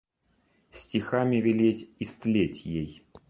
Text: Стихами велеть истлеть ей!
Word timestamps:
Стихами 0.71 1.37
велеть 1.45 1.87
истлеть 1.99 2.65
ей! 2.65 3.03